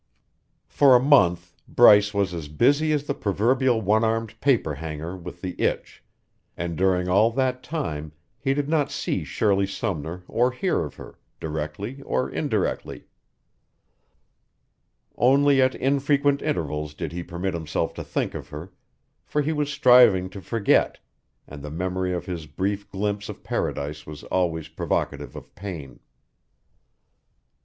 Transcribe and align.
For 0.67 0.95
a 0.95 0.99
month 0.99 1.53
Bryce 1.67 2.11
was 2.11 2.33
as 2.33 2.47
busy 2.47 2.91
as 2.91 3.03
the 3.03 3.13
proverbial 3.13 3.83
one 3.83 4.03
armed 4.03 4.41
paper 4.41 4.73
hanger 4.73 5.15
with 5.15 5.41
the 5.41 5.55
itch, 5.61 6.03
and 6.57 6.75
during 6.75 7.07
all 7.07 7.29
that 7.33 7.61
time 7.61 8.11
he 8.39 8.55
did 8.55 8.67
not 8.67 8.89
see 8.89 9.23
Shirley 9.23 9.67
Sumner 9.67 10.23
or 10.27 10.49
hear 10.53 10.81
of 10.83 10.95
her, 10.95 11.19
directly 11.39 12.01
or 12.01 12.27
indirectly. 12.31 13.05
Only 15.17 15.61
at 15.61 15.75
infrequent 15.75 16.41
intervals 16.41 16.95
did 16.95 17.11
he 17.11 17.21
permit 17.21 17.53
himself 17.53 17.93
to 17.93 18.03
think 18.03 18.33
of 18.33 18.49
her, 18.49 18.71
for 19.23 19.43
he 19.43 19.53
was 19.53 19.69
striving 19.69 20.31
to 20.31 20.41
forget, 20.41 20.97
and 21.45 21.61
the 21.61 21.69
memory 21.69 22.11
of 22.11 22.25
his 22.25 22.47
brief 22.47 22.89
glimpse 22.89 23.29
of 23.29 23.43
paradise 23.43 24.07
was 24.07 24.23
always 24.23 24.67
provocative 24.67 25.35
of 25.35 25.53
pain. 25.53 25.99